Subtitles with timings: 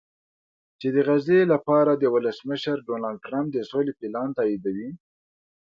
[0.79, 4.89] چې د غزې لپاره د ولسمشر ډونالډټرمپ د سولې پلان تاییدوي